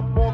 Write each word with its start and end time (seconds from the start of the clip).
cabeça. 0.00 0.29